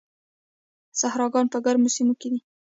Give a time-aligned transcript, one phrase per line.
[0.99, 2.39] صحراګان په ګرمو سیمو کې دي.